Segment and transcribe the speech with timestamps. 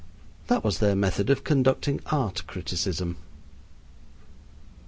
[0.47, 3.17] That was their method of conducting art criticism.